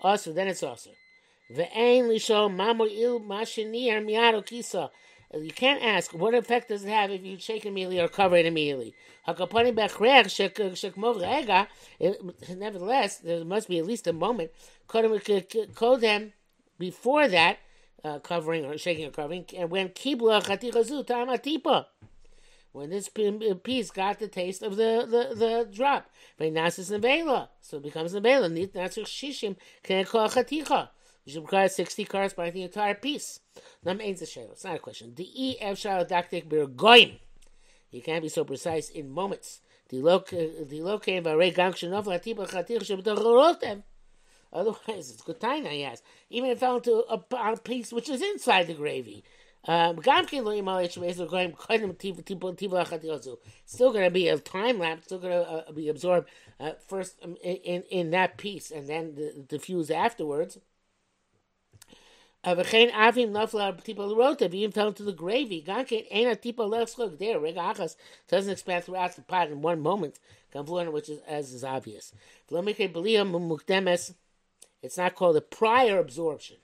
Also, 0.00 0.32
then 0.32 0.48
it's 0.48 0.62
also. 0.62 0.90
You 1.48 1.68
can't 5.54 5.82
ask 5.82 6.12
what 6.12 6.34
effect 6.34 6.68
does 6.68 6.84
it 6.84 6.88
have 6.88 7.10
if 7.10 7.24
you 7.24 7.38
shake 7.38 7.64
immediately 7.64 8.00
or 8.00 8.08
cover 8.08 8.36
it 8.36 8.46
immediately. 8.46 8.94
Nevertheless, 12.48 13.18
there 13.18 13.44
must 13.44 13.68
be 13.68 13.78
at 13.78 13.86
least 13.86 14.08
a 14.08 14.12
moment. 14.12 14.50
Kodem 14.88 16.32
before 16.78 17.28
that, 17.28 17.58
uh, 18.04 18.18
covering 18.18 18.64
or 18.64 18.76
shaking 18.76 19.06
or 19.06 19.10
covering, 19.10 19.44
and 19.56 19.70
when 19.70 19.90
kibla 19.90 20.42
chatichazu 20.42 21.06
tamatipa. 21.06 21.86
When 22.72 22.90
this 22.90 23.08
piece 23.08 23.90
got 23.90 24.18
the 24.18 24.28
taste 24.28 24.62
of 24.62 24.76
the, 24.76 25.06
the, 25.08 25.34
the 25.34 25.68
drop. 25.72 26.10
So 26.38 27.76
it 27.78 27.82
becomes 27.82 28.12
nevela. 28.14 28.52
Nit 28.52 28.74
natsuk 28.74 29.06
shishim 29.06 29.56
can 29.82 30.04
call. 30.04 30.28
You 31.26 31.40
require 31.40 31.68
60 31.68 32.04
cards 32.04 32.34
by 32.34 32.50
the 32.50 32.62
entire 32.62 32.94
piece. 32.94 33.40
It's 33.84 34.64
not 34.64 34.76
a 34.76 34.78
question. 34.78 35.14
The 35.16 35.28
E 35.34 35.56
F 35.60 35.76
Dactic 35.82 36.48
Birgoim. 36.48 37.18
You 37.90 38.00
can't 38.00 38.22
be 38.22 38.28
so 38.28 38.44
precise 38.44 38.88
in 38.90 39.10
moments. 39.10 39.60
Otherwise, 44.52 45.10
it's 45.10 45.22
good 45.22 45.40
time, 45.40 45.66
I 45.66 45.80
ask. 45.80 46.04
Even 46.30 46.50
if 46.50 46.58
it 46.58 46.60
fell 46.60 46.76
into 46.76 47.04
a, 47.10 47.20
a 47.36 47.56
piece 47.56 47.92
which 47.92 48.08
is 48.08 48.22
inside 48.22 48.68
the 48.68 48.74
gravy. 48.74 49.24
Um, 49.68 49.96
still 49.96 50.22
going 53.92 54.04
to 54.04 54.10
be 54.12 54.28
a 54.28 54.38
time 54.38 54.78
lapse, 54.78 55.04
still 55.06 55.18
going 55.18 55.32
to 55.32 55.50
uh, 55.50 55.72
be 55.72 55.88
absorbed 55.88 56.28
uh, 56.60 56.70
first 56.86 57.16
um, 57.24 57.36
in, 57.42 57.82
in 57.90 58.10
that 58.10 58.36
piece 58.36 58.70
and 58.70 58.88
then 58.88 59.44
diffused 59.48 59.90
afterwards. 59.90 60.58
Avachin 62.46 62.92
avim 62.92 63.32
nafla 63.32 63.82
people 63.82 64.14
wrote 64.14 64.40
it, 64.40 64.54
even 64.54 64.70
fell 64.70 64.88
into 64.88 65.02
the 65.02 65.12
gravy. 65.12 65.64
Gankin 65.66 66.06
ain't 66.12 66.32
a 66.32 66.36
tipo 66.36 66.68
look 66.68 67.18
there. 67.18 67.40
Rega 67.40 67.58
achas 67.58 67.96
doesn't 68.28 68.52
expand 68.52 68.84
throughout 68.84 69.16
the 69.16 69.22
pot 69.22 69.50
in 69.50 69.62
one 69.62 69.80
moment. 69.80 70.20
Confluent, 70.52 70.92
which 70.92 71.08
is 71.08 71.20
as 71.26 71.52
is 71.52 71.64
obvious. 71.64 72.12
It's 74.82 74.96
not 74.96 75.14
called 75.16 75.36
a 75.36 75.40
prior 75.40 75.98
absorption. 75.98 76.58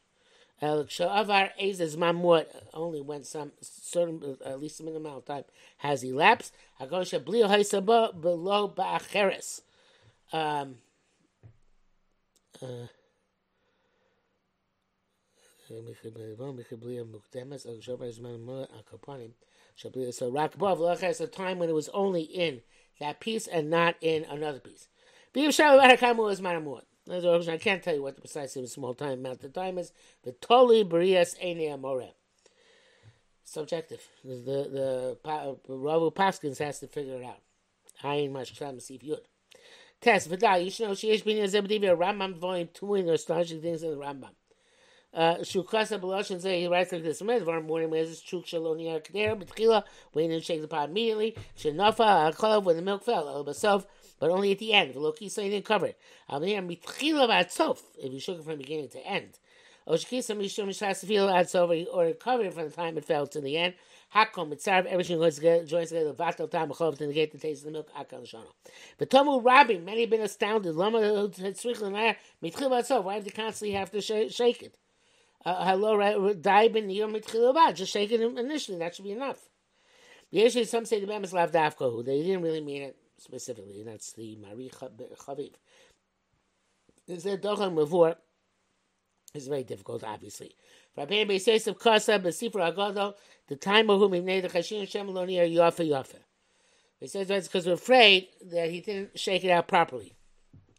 Sha'avar 0.63 1.51
Ezes 1.61 1.97
Mamut 1.97 2.47
only 2.73 3.01
when 3.01 3.25
some 3.25 3.51
certain, 3.61 4.37
at 4.45 4.61
least 4.61 4.79
a 4.79 4.85
minimum 4.85 5.07
amount 5.07 5.19
of 5.19 5.25
time 5.25 5.45
has 5.79 6.05
elapsed. 6.05 6.53
Hagosha 6.81 7.19
Blio 7.19 7.49
Haisaba 7.49 8.19
below 8.21 8.69
Ba'acheres. 8.69 9.63
Um, 10.33 10.77
uh, 12.63 12.87
so 19.77 20.31
Rakbov 20.31 21.03
is 21.03 21.21
a 21.21 21.27
time 21.27 21.59
when 21.59 21.69
it 21.69 21.75
was 21.75 21.89
only 21.91 22.23
in 22.23 22.61
that 23.01 23.21
piece 23.21 23.47
and 23.47 23.71
not 23.71 23.97
in 24.01 24.25
another 24.25 24.61
piece. 24.61 24.89
I 25.35 25.51
can't 27.59 27.83
tell 27.83 27.95
you 27.95 28.03
what 28.03 28.17
the 28.17 28.21
precise 28.21 28.57
small 28.67 28.95
time 28.95 29.13
amount 29.13 29.43
of 29.45 29.53
time 29.53 29.79
is. 29.79 29.93
The 30.25 30.33
totally 30.33 30.85
barias 30.85 31.37
ene 31.43 31.81
more. 31.81 32.11
Subjective. 33.45 34.01
The 34.25 34.35
the, 34.35 35.19
the 35.67 35.75
Ravu 35.75 36.13
Paskins 36.13 36.59
has 36.59 36.81
to 36.81 36.87
figure 36.87 37.17
it 37.17 37.25
out. 37.25 37.41
I 38.03 38.17
Ayin 38.17 38.33
Mashkam 38.33 38.81
Sif 38.81 39.03
Yud. 39.03 39.21
Test 40.01 40.29
Vidal. 40.29 40.59
You 40.59 40.71
should 40.71 40.89
know 40.89 40.95
she 40.95 41.11
is 41.11 41.23
being 41.23 41.43
a 41.43 41.47
Zebedivi 41.47 41.97
Rambam 41.97 42.37
volume 42.37 42.69
two 42.73 42.95
in 42.97 43.07
the 43.07 43.15
astonishing 43.15 43.63
things 43.63 43.83
in 43.83 43.91
the 43.91 43.97
Rambam. 43.97 44.31
Shukasa 45.15 46.01
Beloshin 46.01 46.41
say 46.41 46.61
he 46.61 46.69
writes 46.69 46.91
like 46.91 47.03
this: 47.03 47.21
Medvar 47.21 47.63
morning 47.65 47.91
when 47.91 48.01
it's 48.01 48.23
Chuk 48.23 48.47
Shaloni 48.47 48.87
Akder 48.87 49.37
B'Tchila 49.39 49.85
waiting 50.15 50.39
to 50.39 50.41
shake 50.45 50.63
the 50.63 50.69
pot 50.69 50.89
immediately. 50.89 51.37
Shenofa 51.59 52.33
Akolav 52.33 52.65
when 52.65 52.77
the 52.77 52.83
milk 52.83 53.05
fell. 53.05 53.29
El 53.29 53.45
Basov 53.45 53.85
but 54.19 54.31
only 54.31 54.53
at 54.53 54.59
the 54.59 54.73
end. 54.73 54.95
Loki 54.97 55.29
so 55.29 55.43
he 55.43 55.51
didn't 55.51 55.67
cover 55.67 55.87
it. 55.87 55.99
If 56.31 58.13
you 58.13 58.21
shook 58.21 58.39
it 58.39 58.45
from 58.45 58.57
beginning 58.57 58.89
to 58.89 59.07
end. 59.07 59.39
Or 59.85 59.99
cover 59.99 60.41
it 62.45 62.55
from 62.55 62.65
the 62.65 62.73
time 62.75 62.97
it 62.97 63.05
fell 63.05 63.27
to 63.27 63.41
the 63.41 63.59
end. 63.59 63.75
Hakom 64.15 64.51
mitzarv 64.51 64.87
everything 64.87 65.19
goes 65.19 65.35
together, 65.35 65.65
joins 65.67 65.89
together. 65.89 66.13
Vatal 66.15 66.49
tam 66.51 66.71
achov 66.71 66.97
to 66.99 67.07
negate 67.07 67.33
the 67.33 67.39
taste 67.39 67.63
of 67.63 67.67
the 67.67 67.73
milk. 67.73 67.91
Akal 67.99 68.23
shano. 68.23 68.53
But 68.97 69.11
Tomu 69.11 69.45
Rabbi, 69.45 69.79
many 69.79 70.03
have 70.03 70.11
been 70.11 70.21
astounded. 70.21 70.75
Lama 70.77 71.01
tzrichel 71.01 71.83
and 71.95 72.17
mitchil. 72.43 73.03
Why 73.03 73.19
do 73.19 73.25
they 73.25 73.31
constantly 73.31 73.75
have 73.75 73.91
to 73.91 74.01
shake 74.01 74.63
it? 74.63 74.79
Uh, 75.45 75.65
hello, 75.65 75.97
daib 76.35 76.77
in 76.77 76.89
your 76.91 77.09
mitchil 77.09 77.75
Just 77.75 77.93
shake 77.93 78.13
it 78.13 78.21
initially. 78.21 78.79
That 78.79 78.95
should 78.95 79.05
be 79.05 79.13
enough. 79.13 79.49
Usually, 80.31 80.65
some 80.65 80.85
say 80.85 81.01
the 81.01 81.07
Bam 81.07 81.25
is 81.25 81.33
lav 81.33 81.51
dafko. 81.51 82.05
They 82.05 82.23
didn't 82.23 82.43
really 82.43 82.61
mean 82.61 82.83
it 82.83 82.97
specifically, 83.19 83.81
and 83.81 83.89
that's 83.89 84.13
the 84.13 84.37
Mari 84.37 84.71
Chaviv. 84.73 85.55
Is 87.09 87.25
there 87.25 87.37
Dochon 87.37 87.75
Mavur? 87.75 88.17
It's 89.35 89.47
very 89.47 89.65
difficult, 89.65 90.05
obviously. 90.05 90.55
Rabbein 90.97 91.27
Beises 91.27 91.67
of 91.67 91.79
Kasa, 91.79 92.19
Besifra 92.19 92.73
Agodo, 92.73 93.15
the 93.49 93.57
time 93.57 93.91
of 93.91 93.99
whom 93.99 94.13
he 94.13 94.21
made 94.21 94.45
the 94.45 94.49
Chashin 94.49 94.83
Shemaloni 94.83 95.41
are 95.41 95.71
Yafa 95.71 95.89
Yafa. 95.89 96.19
He 97.01 97.09
says 97.09 97.29
that's 97.29 97.49
because 97.49 97.67
we're 97.67 97.73
afraid 97.73 98.29
that 98.51 98.71
he 98.71 98.81
didn't 98.81 99.19
shake 99.19 99.43
it 99.43 99.51
out 99.51 99.67
properly. 99.67 100.13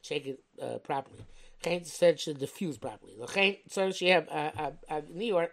Shake 0.01 0.27
it 0.27 0.43
uh, 0.61 0.77
properly. 0.77 1.25
Can't 1.63 1.87
said 1.87 2.19
should 2.19 2.39
diffuse 2.39 2.77
properly. 2.77 3.15
So 3.69 3.91
she 3.91 4.09
have 4.09 4.27
a 4.27 4.73
a 4.89 5.01
New 5.09 5.25
York. 5.25 5.51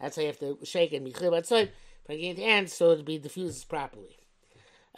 That's 0.00 0.16
how 0.16 0.22
you 0.22 0.28
have 0.28 0.38
to 0.40 0.58
shake 0.64 0.92
it. 0.92 1.04
Michil 1.04 1.30
But 1.30 1.68
Bring 2.06 2.34
the 2.34 2.44
end, 2.44 2.70
so 2.70 2.90
it 2.90 3.04
be 3.04 3.18
diffused 3.18 3.68
properly. 3.68 4.16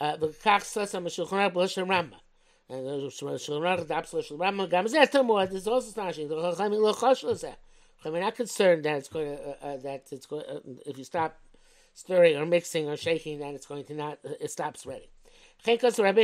Uh, 0.01 0.17
V'kach 0.17 0.63
sasa 0.63 0.99
m'shulchan 0.99 1.29
aruch 1.29 1.53
b'loshem 1.53 1.87
Rambam. 1.87 2.21
And 2.71 2.87
the 2.87 2.93
Shulchan 3.09 3.61
Aruch, 3.61 3.87
the 3.87 3.95
absolute 3.95 4.27
Shulchan 4.27 4.39
Rambam, 4.39 4.71
gam 4.71 4.87
zeh 4.87 5.11
tamor. 5.11 5.51
This 5.51 5.67
also 5.67 5.89
astonishing. 5.89 6.29
The 6.29 6.37
Chachamim 6.37 6.81
lo 6.81 6.95
chosh 6.95 7.23
lo 7.23 7.35
zeh. 7.35 7.55
Chachamim 8.03 8.21
not 8.21 8.35
concerned 8.35 8.85
that 8.85 8.97
it's 8.97 9.09
going 9.09 9.37
to 9.37 9.43
uh, 9.43 9.55
uh, 9.63 9.77
that 9.79 10.07
it's 10.11 10.27
going 10.27 10.45
uh, 10.49 10.61
if 10.87 10.97
you 10.97 11.05
stop 11.05 11.39
stirring 11.93 12.37
or 12.37 12.47
mixing 12.47 12.89
or 12.89 12.97
shaking, 12.97 13.41
then 13.41 13.55
it's 13.55 13.67
going 13.67 13.85
to 13.85 13.95
not 13.95 14.19
uh, 14.25 14.31
it 14.41 14.51
stops 14.51 14.81
spreading. 14.81 15.09
Chenkos 15.65 16.03
Rabbi 16.03 16.23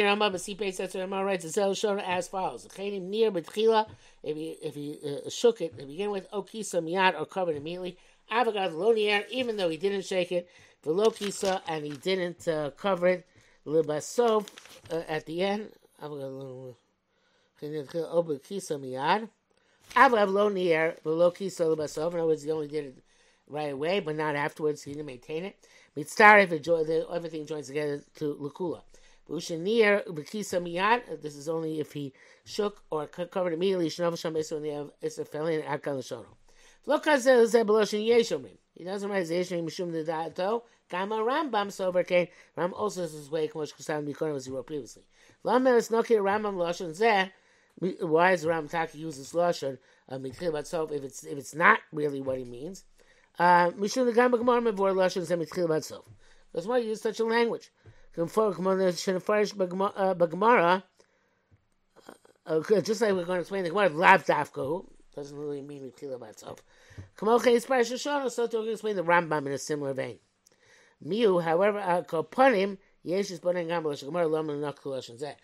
says 0.73 0.91
to 0.93 0.99
Rambam 0.99 1.25
writes 1.25 1.53
the 1.53 1.75
shown 1.75 2.01
as 2.01 2.27
follows: 2.27 2.67
Chenim 2.67 3.03
near 3.03 3.31
b'tchila, 3.31 3.89
if 4.25 4.37
he 4.37 4.59
if 4.61 4.75
he 4.75 4.99
uh, 5.07 5.31
shook 5.31 5.61
it, 5.61 5.79
to 5.79 5.87
begin 5.87 6.11
with 6.11 6.29
okisa 6.33 6.83
miyad 6.83 7.19
or 7.19 7.25
covered 7.25 7.55
immediately. 7.55 7.97
Avogad 8.33 8.75
lonier, 8.75 9.25
even 9.31 9.57
though 9.57 9.69
he 9.69 9.77
didn't 9.77 10.05
shake 10.05 10.33
it, 10.33 10.49
velokisa 10.85 11.61
and 11.69 11.85
he 11.85 11.93
didn't 11.93 12.49
uh, 12.49 12.71
cover 12.71 13.07
it. 13.07 13.27
Libasov 13.65 14.49
uh, 14.91 15.03
at 15.09 15.25
the 15.27 15.43
end. 15.43 15.71
Kisa 17.61 18.75
miyad. 18.75 19.29
Avav 19.95 20.33
lo 20.33 20.49
nier 20.49 20.97
below 21.05 21.31
kisa 21.31 21.63
libasov. 21.63 22.13
In 22.13 22.19
other 22.19 22.27
words, 22.27 22.43
he 22.43 22.51
only 22.51 22.67
did 22.67 22.87
it 22.87 22.99
right 23.49 23.73
away, 23.73 24.01
but 24.01 24.17
not 24.17 24.35
afterwards. 24.35 24.83
He 24.83 24.95
didn't 24.95 25.07
maintain 25.07 25.45
it. 25.45 25.57
Mitzar 25.97 26.43
if 26.43 26.51
everything 27.13 27.47
joins 27.47 27.69
together 27.69 28.03
to 28.17 28.35
lukula. 28.35 28.83
Ushanir 29.29 30.07
b'kisa 30.07 30.63
miyad. 30.63 31.23
This 31.23 31.37
is 31.37 31.49
only 31.49 31.81
if 31.81 31.93
he 31.93 32.13
shook 32.45 32.83
or 32.91 33.07
covered 33.07 33.53
immediately. 33.53 33.89
Shnav 33.89 34.19
sham 34.19 34.35
esu 34.35 34.61
ne'av 34.61 34.91
esu 35.03 35.29
felin 35.29 35.65
akal 35.65 35.99
shono. 35.99 36.27
Yeshomim. 36.87 38.57
He 38.75 38.85
doesn't 38.85 39.11
write 39.11 39.27
Zeshim 39.27 39.65
Mishum 39.65 39.91
Nidato. 39.91 40.63
Gama 40.89 41.17
Rambam 41.17 41.71
Sober. 41.71 42.05
Ram 42.57 42.73
also 42.73 43.03
says 43.03 43.13
his 43.13 43.31
way 43.31 43.49
Kmosh 43.49 43.75
Kusan 43.75 44.07
Mikon 44.09 44.35
as 44.35 44.47
he 44.47 44.53
wrote 44.53 44.67
previously. 44.67 45.03
Lama 45.43 45.75
is 45.75 45.89
Rambam 45.91 46.55
Lashon 46.55 46.97
Zeh. 46.99 47.31
Why 48.01 48.33
is 48.33 48.47
Ram 48.47 48.69
Taki 48.69 48.99
use 48.99 49.19
this 49.19 49.33
Lashon? 49.33 49.79
Mitchil 50.11 50.53
Batzov 50.53 50.93
if 50.93 51.05
it's 51.05 51.25
if 51.25 51.37
it's 51.37 51.55
not 51.55 51.81
really 51.93 52.21
what 52.23 52.39
he 52.39 52.45
means. 52.45 52.85
Uh, 53.39 53.71
Mishum 53.73 54.15
Gama 54.15 54.39
Gemara 54.39 54.63
Mevor 54.63 54.95
Lashon 54.95 55.27
Zeh 55.27 55.37
Mitchil. 55.37 56.03
Because 56.53 56.67
why 56.67 56.79
you 56.79 56.89
use 56.89 57.03
such 57.03 57.21
a 57.21 57.25
language? 57.25 57.71
Uh, 62.47 62.55
uh, 62.57 62.81
just 62.81 63.01
like 63.01 63.13
we're 63.13 63.25
going 63.25 63.37
to 63.37 63.41
explain 63.41 63.63
the 63.63 63.71
Gemara, 63.71 63.91
Lav 63.91 64.25
Dafko 64.27 64.87
doesn't 65.15 65.39
really 65.39 65.63
mean 65.63 65.85
Parsha 67.65 67.95
Shana, 67.95 68.31
so 68.31 68.47
to 68.49 68.61
explain 68.73 68.97
the 68.97 69.05
Rambam 69.05 69.47
in 69.47 69.53
a 69.53 69.59
similar 69.59 69.93
vein. 69.93 70.19
However, 71.01 71.79
Zeh. 75.17 75.35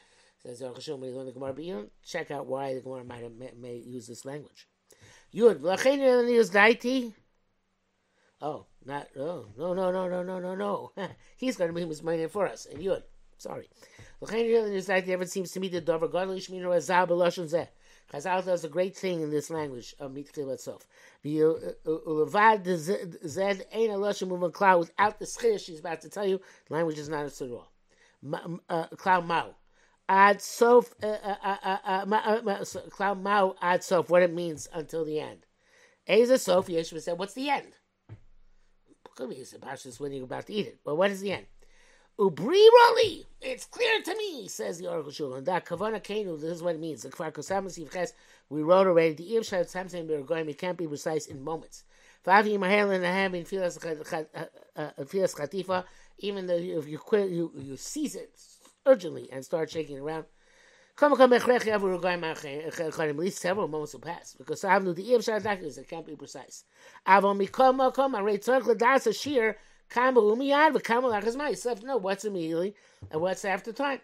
Says 0.43 0.61
Aruch 0.61 0.75
Hashem, 0.75 1.01
when 1.01 1.11
you 1.11 1.17
learn 1.17 1.27
the 1.27 1.33
Gemara, 1.33 1.53
but 1.55 1.65
you 1.65 1.75
don't 1.75 1.93
check 2.05 2.31
out 2.31 2.47
why 2.47 2.75
the 2.75 2.81
Gemara 2.81 3.05
might 3.05 3.23
have, 3.23 3.33
may, 3.35 3.53
may 3.57 3.77
use 3.77 4.07
this 4.09 4.25
language. 4.25 4.67
Yud, 5.33 5.61
Lachain 5.61 6.29
use 6.29 6.51
Daiti. 6.51 7.15
Oh, 8.43 8.67
not, 8.87 9.09
oh, 9.19 9.47
no, 9.57 9.75
no, 9.75 9.91
no, 9.91 10.09
no, 10.09 10.23
no, 10.23 10.39
no, 10.39 10.55
no. 10.55 10.93
He's 11.37 11.57
going 11.57 11.73
to 11.73 11.75
be 11.75 11.87
Mizmainin 11.87 12.31
for 12.31 12.47
us. 12.47 12.67
And 12.67 12.83
Yud, 12.83 13.03
sorry. 13.39 13.69
Lachain 14.23 14.73
use 14.73 14.87
Daiti, 14.87 15.09
ever 15.09 15.27
seems 15.27 15.51
to 15.53 15.61
me 15.61 15.69
the 15.69 15.81
Dover 15.81 16.09
Godly 16.09 16.41
Shmino 16.41 16.69
Azab 16.69 17.09
Eloshon 17.09 17.51
Zeh. 17.51 17.69
Chazal 18.13 18.45
does 18.45 18.65
a 18.65 18.69
great 18.69 18.97
thing 18.97 19.23
in 19.23 19.31
this 19.31 19.51
language 19.51 19.95
of 19.99 20.13
Mitchil 20.13 20.53
itself. 20.53 20.87
Ulevad 21.25 22.65
zed 23.27 23.67
ein 23.73 23.89
aloshim 23.89 24.29
uvan 24.29 24.79
without 24.79 25.19
the 25.19 25.25
schir 25.25 25.59
she's 25.59 25.81
about 25.81 26.01
to 26.03 26.09
tell 26.09 26.27
you. 26.27 26.41
The 26.69 26.75
language 26.75 26.99
is 26.99 27.09
not 27.09 27.27
a 27.27 27.31
surah. 27.31 27.65
Cloud 28.97 29.27
mau. 29.27 29.55
Ad 30.09 30.43
sof 30.43 30.95
cloud 32.91 33.23
mau 33.23 33.57
ad 33.61 33.83
sof. 33.83 34.11
What 34.11 34.23
it 34.23 34.33
means 34.33 34.69
until 34.73 35.05
the 35.05 35.19
end. 35.19 35.47
Eza 36.07 36.39
sof 36.39 36.69
Yeshua 36.69 37.01
said, 37.01 37.19
"What's 37.19 37.35
the 37.35 37.49
end?" 37.49 37.73
Could 39.17 39.31
be 39.31 39.37
it's 39.37 40.01
when 40.01 40.13
you're 40.13 40.25
about 40.25 40.47
to 40.47 40.53
eat 40.53 40.67
it. 40.67 40.79
But 40.85 40.97
what 40.97 41.11
is 41.11 41.21
the 41.21 41.33
end? 41.33 41.47
Ubri 42.19 42.65
Roli, 42.79 43.25
it's 43.41 43.65
clear 43.65 44.01
to 44.03 44.17
me, 44.17 44.47
says 44.47 44.79
the 44.79 44.89
Oracle 44.89 45.11
Shul. 45.11 45.35
And 45.35 45.47
that 45.47 45.67
Kavana 45.67 46.01
Kenu, 46.01 46.41
this 46.41 46.51
is 46.51 46.63
what 46.63 46.77
it 46.77 46.81
means. 46.81 47.03
The 47.03 47.09
Kfar 47.09 47.33
Kosamas 47.33 47.77
Yivches, 47.77 48.13
we 48.49 48.63
wrote 48.63 48.87
already, 48.87 49.15
the 49.15 49.33
Irshad 49.33 49.69
Samson 49.69 50.07
Birgoyim, 50.07 50.49
it 50.49 50.59
can't 50.59 50.79
be 50.79 50.87
precise 50.87 51.27
in 51.27 51.43
moments. 51.43 51.83
Favi 52.25 52.59
Mahel 52.59 52.91
and 52.93 53.05
Aham 53.05 53.37
in 53.37 53.45
Filas 53.45 53.79
Khatifa, 53.79 54.27
uh, 54.37 54.45
uh, 54.77 55.73
uh, 55.75 55.83
even 56.19 56.47
though 56.47 56.55
if 56.55 56.89
you 56.89 57.01
you, 57.13 57.53
you 57.57 57.77
seize 57.77 58.15
it 58.15 58.39
urgently 58.87 59.29
and 59.33 59.45
start 59.45 59.71
shaking 59.71 59.99
around. 59.99 60.25
At 60.97 61.11
least 63.17 63.39
several 63.39 63.69
moments 63.69 63.95
will 63.95 64.01
pass 64.01 64.35
because 64.39 64.63
it 64.65 64.69
can't 65.89 66.07
be 66.07 66.15
precise. 66.15 66.65
Come, 67.05 67.41
I 67.41 67.47
have 67.91 68.13
to 71.81 71.87
know 71.87 71.97
what's 71.97 72.25
immediately 72.25 72.77
and 73.11 73.21
what's 73.21 73.45
after 73.45 73.73
time. 73.73 73.99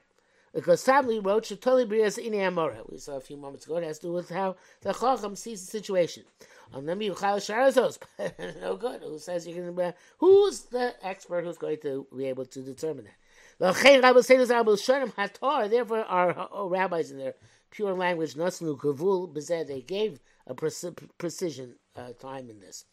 Because 0.53 0.85
Sabli 0.85 1.25
wrote 1.25 1.45
Shatoli 1.45 1.87
Brias 1.87 2.19
in 2.19 2.33
Amora. 2.33 2.83
We 2.91 2.99
saw 2.99 3.17
a 3.17 3.21
few 3.21 3.37
moments 3.37 3.67
ago. 3.67 3.77
It 3.77 3.85
has 3.85 4.01
to 4.01 4.09
do 4.09 4.13
with 4.13 4.31
how 4.31 4.57
the 4.81 4.93
Chacham 4.93 5.37
sees 5.37 5.65
the 5.65 5.71
situation. 5.71 6.25
No 8.61 8.77
good. 8.77 9.01
Who 9.03 9.21
says 9.21 9.47
you 9.47 9.55
can? 9.55 9.95
Who's 10.19 10.63
the 10.63 10.97
expert 11.07 11.45
who's 11.45 11.57
going 11.59 11.79
to 11.83 12.05
be 12.17 12.27
able 12.27 12.47
to 12.47 12.63
determine 12.63 13.05
that? 13.05 13.15
Therefore, 13.61 16.05
our 16.05 16.69
rabbis 16.69 17.11
in 17.11 17.19
their 17.19 17.35
pure 17.71 17.93
language, 17.93 18.35
Nasnu 18.35 18.79
Kavul 18.79 19.67
they 19.67 19.83
gave 19.83 20.19
a 20.47 20.55
precision 20.55 21.75
uh, 21.95 22.13
time 22.19 22.49
in 22.49 22.61
this. 22.61 22.87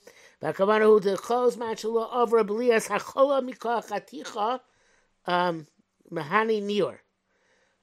Um. 5.25 5.67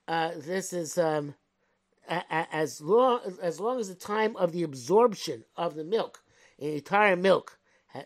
Uh, 0.07 0.33
this 0.37 0.75
is 0.75 0.99
um, 0.99 1.35
as 2.07 2.83
long 2.83 3.21
as 3.43 3.61
long 3.61 3.81
as 3.81 3.89
the 3.89 3.95
time 3.95 4.37
of 4.37 4.53
the 4.53 4.63
absorption 4.63 5.43
of 5.57 5.75
the 5.75 5.85
milk, 5.85 6.23
an 6.61 6.69
entire 6.69 7.17
milk, 7.17 7.59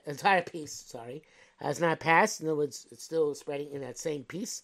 entire 0.06 0.42
piece, 0.42 0.72
sorry, 0.72 1.24
has 1.56 1.80
not 1.80 1.98
passed. 1.98 2.40
In 2.40 2.46
other 2.46 2.56
words, 2.56 2.86
it's 2.92 3.02
still 3.02 3.34
spreading 3.34 3.72
in 3.72 3.80
that 3.80 3.98
same 3.98 4.22
piece. 4.22 4.62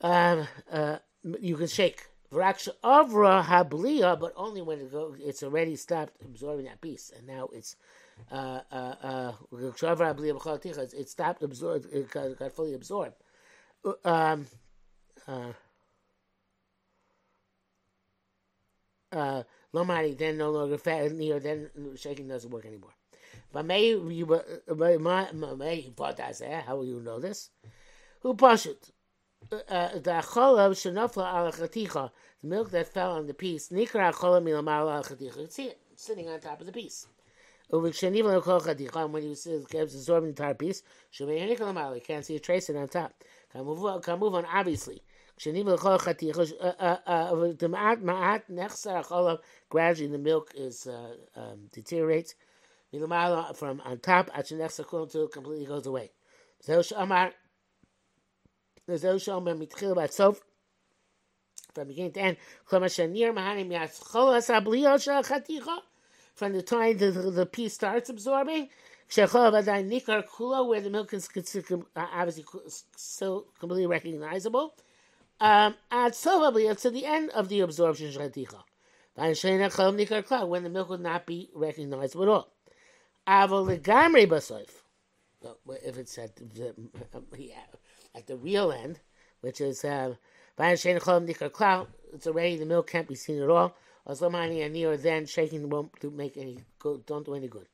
Um, 0.00 0.46
uh, 0.70 0.98
you 1.40 1.56
can 1.56 1.66
shake. 1.66 2.06
Avra 2.32 3.42
hablia, 3.42 4.18
but 4.18 4.32
only 4.36 4.62
when 4.62 4.78
it 4.78 4.92
it's 5.18 5.42
already 5.42 5.74
stopped 5.74 6.14
absorbing 6.24 6.66
that 6.66 6.80
piece, 6.80 7.10
and 7.16 7.26
now 7.26 7.48
it's 7.52 7.74
uh, 8.30 8.60
uh, 8.70 8.94
uh, 9.02 9.32
it 9.52 11.08
stopped 11.08 11.42
absorbed, 11.42 11.92
it 11.92 12.10
got, 12.10 12.38
got 12.38 12.52
fully 12.52 12.74
absorbed. 12.74 13.14
Uh, 13.84 13.94
um, 14.04 14.46
uh, 15.26 15.52
uh, 19.12 19.42
Lomari 19.74 20.16
then 20.16 20.38
no 20.38 20.50
longer 20.50 20.78
fat 20.78 21.10
near 21.12 21.40
then 21.40 21.70
shaking 21.96 22.28
doesn't 22.28 22.50
work 22.50 22.64
anymore. 22.64 22.94
But 23.52 23.64
may 23.64 23.88
you 23.88 24.26
may 24.76 25.92
how 26.64 26.76
will 26.76 26.86
you 26.86 27.00
know 27.00 27.18
this? 27.18 27.50
Who 28.20 28.34
pashut? 28.34 28.76
The 28.76 28.99
the 31.58 32.10
milk 32.42 32.70
that 32.70 32.92
fell 32.92 33.12
on 33.12 33.26
the 33.26 33.34
piece. 33.34 33.68
Nikra. 33.68 35.20
You 35.20 35.46
see 35.50 35.66
it 35.66 35.78
sitting 35.96 36.28
on 36.28 36.40
top 36.40 36.60
of 36.60 36.66
the 36.66 36.72
piece. 36.72 37.06
When 37.68 37.84
you 37.84 39.34
see 39.34 39.52
it 39.52 39.74
absorbing 39.74 40.24
the 40.24 40.30
entire 40.30 40.54
piece, 40.54 40.82
you 41.18 42.00
can't 42.04 42.24
see 42.24 42.36
a 42.36 42.40
trace 42.40 42.68
it 42.68 42.76
on 42.76 42.88
top. 42.88 43.14
Can 43.52 43.64
move, 43.64 43.84
uh, 43.84 43.98
can 44.00 44.18
move 44.18 44.34
on 44.34 44.44
obviously. 44.46 45.02
Uh, 45.46 46.96
uh, 47.06 48.36
gradually, 49.68 50.10
the 50.10 50.18
milk 50.18 50.52
is 50.54 50.86
uh, 50.86 51.14
um, 51.36 51.68
deteriorates 51.72 52.34
from 53.54 53.80
on 53.84 53.98
top 54.00 54.30
until 54.34 54.60
it 54.60 55.32
completely 55.32 55.66
goes 55.66 55.86
away. 55.86 56.10
From 61.74 61.88
beginning 61.88 62.12
to 62.12 62.20
end, 62.20 62.36
from 62.66 62.84
the 66.52 66.62
time 66.62 66.98
the, 66.98 67.10
the, 67.10 67.46
piece 67.46 67.74
starts 67.74 68.08
absorbing, 68.08 68.68
where 69.14 69.26
the 70.80 70.90
milk 70.90 71.12
is 71.14 71.28
obviously 71.96 72.44
still 72.96 73.46
completely 73.58 73.86
recognizable, 73.86 74.74
um, 75.40 75.74
to 75.90 76.90
the 76.90 77.06
end 77.06 77.30
of 77.30 77.48
the 77.48 77.60
absorption. 77.60 78.12
When 78.16 78.30
the 80.64 80.70
milk 80.70 80.88
would 80.88 81.00
not 81.00 81.26
be 81.26 81.50
recognized 81.54 82.16
at 82.16 82.28
all. 82.28 82.52
If 83.26 83.50
it's 85.98 86.18
at 86.18 86.36
the, 86.36 86.74
yeah, 87.38 87.56
at 88.14 88.26
the 88.26 88.36
real 88.36 88.72
end, 88.72 89.00
which 89.40 89.60
is 89.60 89.84
uh, 89.84 90.14
it's 90.58 92.26
already 92.26 92.56
the 92.56 92.66
milk 92.66 92.90
can't 92.90 93.08
be 93.08 93.14
seen 93.14 93.42
at 93.42 93.48
all. 93.48 93.76
Oslamani 94.06 94.64
and 94.64 94.74
Neo 94.74 94.96
then 94.96 95.26
shaking 95.26 95.68
won't 95.68 95.98
do 96.00 96.10
make 96.10 96.36
any 96.36 96.58
good, 96.78 97.06
don't 97.06 97.24
do 97.24 97.34
any 97.34 97.48
good. 97.48 97.66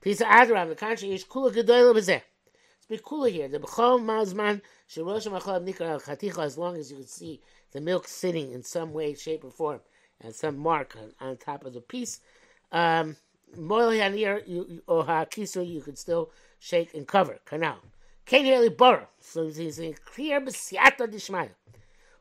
Piece 0.00 0.20
of 0.20 0.28
the 0.28 0.74
contrary 0.76 1.14
is 1.14 1.24
kula 1.24 1.52
gedoyla 1.52 1.94
b'zeh. 1.94 2.22
It's 2.78 2.86
be 2.86 2.98
cooler 3.02 3.30
here. 3.30 3.48
The 3.48 3.60
b'chol 3.60 4.00
mazman 4.00 4.60
sherosh 4.90 5.30
machal 5.30 5.60
nikar 5.60 6.02
chaticha. 6.02 6.44
As 6.44 6.58
long 6.58 6.76
as 6.76 6.90
you 6.90 6.98
can 6.98 7.06
see 7.06 7.40
the 7.72 7.80
milk 7.80 8.06
sitting 8.06 8.52
in 8.52 8.62
some 8.62 8.92
way, 8.92 9.14
shape, 9.14 9.44
or 9.44 9.50
form, 9.50 9.80
and 10.20 10.34
some 10.34 10.58
mark 10.58 10.96
on, 11.00 11.28
on 11.28 11.36
top 11.38 11.64
of 11.64 11.72
the 11.72 11.80
piece. 11.80 12.20
Um, 12.72 13.16
Moil 13.56 13.90
hanir 13.90 14.80
or 14.86 15.04
hakisu, 15.04 15.66
you 15.66 15.80
can 15.80 15.96
still 15.96 16.30
shake 16.58 16.92
and 16.92 17.06
cover. 17.06 17.38
Canal. 17.44 17.78
Really 18.30 18.68
borrow. 18.70 19.08
So 19.20 19.48
he's 19.48 19.76
saying 19.76 19.96
clear 20.04 20.40
b'siata 20.40 21.06
dishmaya. 21.08 21.50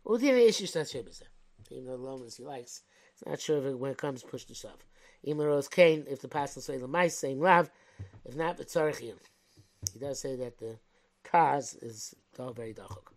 Udin 0.05 0.47
issues 0.47 0.73
that 0.73 0.87
shebizah. 0.87 1.23
Even 1.71 1.85
though 1.85 1.97
the 1.97 2.03
loneliness 2.03 2.37
he 2.37 2.43
likes, 2.43 2.83
he's 3.13 3.25
not 3.25 3.39
sure 3.39 3.57
if 3.57 3.65
it, 3.65 3.79
when 3.79 3.91
it 3.91 3.97
comes 3.97 4.21
push 4.21 4.43
to 4.45 4.53
shove. 4.53 4.85
Imaros 5.25 5.69
Kane, 5.69 6.05
if 6.09 6.19
the 6.21 6.27
pastor 6.27 6.59
say 6.61 6.77
the 6.77 6.87
mice, 6.87 7.17
same 7.17 7.39
lav. 7.39 7.69
If 8.25 8.35
not, 8.35 8.57
b'tzarechiyim. 8.57 9.15
He 9.93 9.99
does 9.99 10.19
say 10.19 10.35
that 10.35 10.57
the 10.57 10.77
cause 11.23 11.75
is 11.75 12.13
very 12.37 12.73
dachuk. 12.73 13.07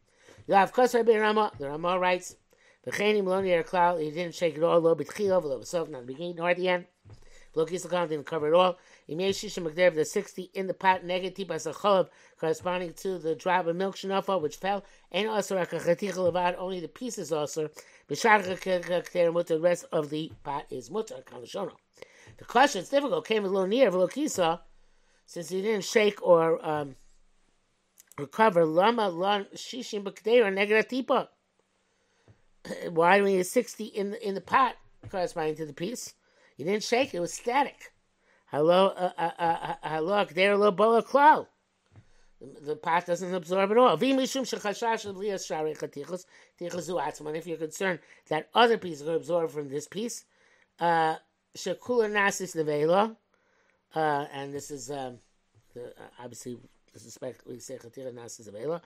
Yav 0.49 0.72
Kosar 0.72 1.05
ben 1.05 1.20
Rama, 1.20 1.51
the 1.59 1.68
Rama 1.68 1.99
writes, 1.99 2.37
V'chenim 2.87 3.25
lo 3.25 3.40
nir 3.40 3.61
er 3.61 3.64
klal, 3.64 4.01
he 4.01 4.11
didn't 4.11 4.35
shake 4.35 4.57
it 4.57 4.62
all, 4.62 4.81
lo 4.81 4.94
b'tchil, 4.94 5.42
lo 5.42 5.59
b'sof, 5.59 5.88
not 5.88 6.03
the 6.03 6.07
beginning 6.07 6.37
nor 6.37 6.55
the 6.55 6.68
end. 6.68 6.87
Lokis 7.57 7.87
Lakam 7.87 8.09
didn't 8.11 8.27
cover 8.27 8.49
it 8.49 8.55
all. 8.55 8.77
Imei 9.09 9.31
Shishim 9.31 9.66
Magdev, 9.66 9.95
the 9.95 10.05
60 10.05 10.51
in 10.53 10.66
the 10.66 10.75
pot, 10.75 11.05
negative 11.05 11.51
as 11.51 11.66
a 11.66 11.73
corresponding 12.38 12.92
to 12.92 13.19
the 13.19 13.35
drop 13.35 13.66
of 13.66 13.75
milk 13.75 13.97
shenofa, 13.97 14.40
which 14.40 14.57
fell, 14.57 14.85
and 15.11 15.27
also 15.27 15.57
only 15.57 16.81
the 16.81 16.88
pieces 16.88 17.33
also. 17.33 17.71
The 18.09 19.59
rest 19.61 19.85
of 19.90 20.11
the 20.11 20.33
pot 20.45 20.66
is 20.71 20.90
mutter, 20.90 21.23
kalashono. 21.25 21.73
The 22.37 22.45
question 22.45 22.83
is 22.83 22.90
difficult, 22.90 23.27
came 23.27 23.45
a 23.45 23.49
little 23.49 23.66
near, 23.66 23.90
V'lokisa, 23.90 24.61
since 25.25 25.49
he 25.49 25.62
didn't 25.62 25.85
shake 25.85 26.23
or 26.23 26.64
um, 26.66 26.97
recover, 28.19 28.66
lama 28.66 29.09
lan 29.09 29.47
shishim 29.55 30.05
b'kdeira 30.05 30.53
negatipa. 30.53 31.29
Why 32.90 33.23
when 33.23 33.33
he's 33.33 33.51
sixty 33.51 33.85
in 33.85 34.11
the, 34.11 34.29
in 34.29 34.35
the 34.35 34.40
pot 34.42 34.77
corresponding 35.11 35.57
to 35.57 35.66
the 35.66 35.73
piece, 35.73 36.14
you 36.57 36.64
didn't 36.64 36.85
shake; 36.85 37.14
it 37.14 37.21
was 37.21 37.33
static. 37.33 37.92
Hello, 38.51 38.88
uh, 38.88 39.11
uh, 39.19 39.31
uh, 39.38 39.75
hello, 39.83 40.25
there, 40.25 40.57
lo 40.57 40.71
bola. 40.71 41.47
The 42.64 42.77
pot 42.77 43.07
doesn't 43.07 43.35
absorb 43.35 43.71
at 43.71 43.79
all. 43.79 43.95
If 43.95 44.03
you're 47.47 47.57
concerned 47.57 47.99
that 48.29 48.49
other 48.55 48.79
pieces 48.79 49.09
are 49.09 49.16
absorbed 49.16 49.53
from 49.53 49.69
this 49.69 49.88
piece, 49.88 50.25
uh, 50.79 51.16
uh, 53.95 54.27
and 54.33 54.55
this 54.55 54.71
is 54.71 54.90
um, 54.90 55.19
the, 55.75 55.87
uh, 55.87 56.09
obviously 56.19 56.59
this 56.92 57.03
is 57.03 57.09
especially 57.09 57.59
say 57.59 57.79
nasis 57.79 58.51
avela. 58.51 58.81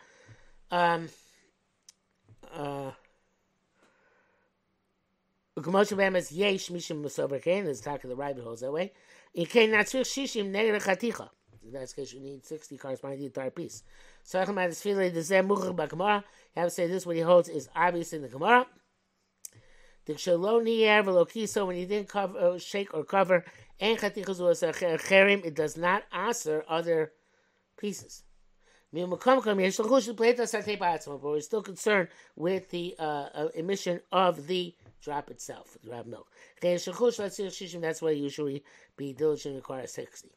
Um, 0.70 1.08
uh, 2.52 2.92
Bam 5.60 6.16
is 6.16 6.32
yesh 6.32 6.68
mishim 6.68 7.02
masover 7.02 7.42
kain. 7.42 7.64
This 7.64 7.80
talk 7.80 8.02
of 8.04 8.10
the 8.10 8.16
Rabbi 8.16 8.40
holds 8.40 8.60
that 8.62 8.72
way. 8.72 8.92
In 9.34 9.46
kain 9.46 9.70
natzir 9.70 10.00
shishim 10.00 10.50
neged 10.52 10.82
chaticha. 10.82 11.28
In 11.62 11.72
that 11.72 11.94
case, 11.94 12.12
you 12.12 12.20
need 12.20 12.44
sixty 12.44 12.76
corresponding 12.76 13.18
to 13.18 13.22
the 13.22 13.26
entire 13.26 13.50
piece. 13.50 13.82
So 14.22 14.40
I 14.40 14.46
come 14.46 14.58
out 14.58 14.68
this 14.68 14.80
feeling 14.80 15.12
the 15.12 15.22
zem 15.22 15.48
muchach 15.48 15.76
b'gemara. 15.76 16.24
You 16.56 16.62
have 16.62 16.68
to 16.68 16.74
say 16.74 16.86
this. 16.86 17.04
What 17.06 17.16
he 17.16 17.22
holds 17.22 17.48
is 17.48 17.68
obvious 17.76 18.12
in 18.12 18.22
the 18.22 18.28
Gemara. 18.28 18.66
The 20.06 20.16
shalom 20.16 20.64
niyer 20.64 21.04
v'lokiso 21.04 21.66
when 21.66 21.76
he 21.76 21.84
didn't 21.84 22.08
cover, 22.08 22.38
uh, 22.38 22.58
shake 22.58 22.94
or 22.94 23.04
cover 23.04 23.44
it 23.82 25.54
does 25.54 25.76
not 25.76 26.02
answer 26.12 26.64
other 26.68 27.12
pieces. 27.78 28.24
But 28.92 29.08
we're 31.22 31.40
still 31.40 31.62
concerned 31.62 32.08
with 32.36 32.70
the 32.70 32.94
uh, 32.98 33.02
uh, 33.02 33.48
emission 33.54 34.00
of 34.12 34.46
the 34.48 34.74
drop 35.02 35.30
itself, 35.30 35.76
the 35.82 35.88
drop 35.88 36.06
milk. 36.06 36.30
That's 36.60 38.02
why 38.02 38.10
usually 38.10 38.64
be 38.96 39.12
diligent 39.12 39.56
require 39.56 39.86
60. 39.86 40.28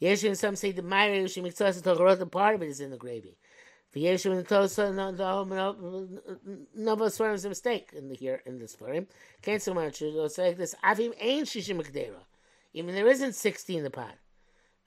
Yeshu 0.00 0.28
and 0.28 0.38
some 0.38 0.56
say 0.56 0.72
the 0.72 0.82
Myra 0.82 1.16
Yeshu 1.16 1.42
Miktsas 1.42 1.82
the 1.82 2.26
part 2.26 2.54
of 2.54 2.62
it 2.62 2.68
is 2.68 2.80
in 2.80 2.90
the 2.90 2.96
gravy. 2.96 3.36
For 3.90 3.98
Yeshu 3.98 4.36
and 4.36 4.46
Tosa, 4.46 4.92
no 6.74 6.92
of 6.92 7.02
us 7.02 7.20
is 7.20 7.44
a 7.44 7.48
mistake 7.48 7.90
in 7.96 8.08
the 8.08 8.14
here 8.14 8.42
in 8.44 8.58
this 8.58 8.74
for 8.76 8.92
him. 8.92 9.06
Can't 9.42 9.62
so 9.62 9.74
much. 9.74 10.02
Say 10.28 10.54
this. 10.54 10.74
Avim 10.84 11.14
ain't 11.18 11.48
Shishim 11.48 11.80
Mikdera. 11.80 12.22
Even 12.74 12.94
there 12.94 13.08
isn't 13.08 13.34
60 13.34 13.78
in 13.78 13.84
the 13.84 13.90
pot. 13.90 14.14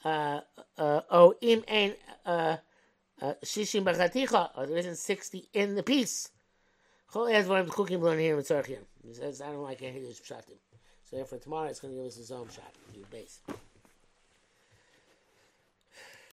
Uh, 0.03 0.41
uh, 0.77 1.01
oh, 1.11 1.33
im 1.41 1.63
ein 1.67 1.95
uh, 2.25 2.57
uh, 3.21 3.33
shishim 3.43 3.83
b'chaticha, 3.83 4.49
or 4.57 4.65
there 4.65 4.77
isn't 4.77 4.97
60 4.97 5.49
in 5.53 5.75
the 5.75 5.83
piece. 5.83 6.29
Chol 7.11 7.65
the 7.65 7.71
cooking 7.71 7.99
blown 7.99 8.17
here 8.17 8.37
in 8.37 8.43
Tzarchim. 8.43 8.85
He 9.05 9.13
says, 9.13 9.41
I 9.41 9.47
don't 9.47 9.63
like 9.63 9.81
any 9.81 9.97
of 9.97 10.03
these 10.03 10.19
pshatim. 10.19 10.57
So 11.03 11.15
therefore 11.15 11.39
tomorrow 11.39 11.69
it's 11.69 11.79
going 11.79 11.93
to 11.93 11.97
give 11.97 12.07
us 12.07 12.15
his 12.15 12.31
own 12.31 12.47
shot, 12.49 12.73
new 12.93 13.05
base. 13.11 13.41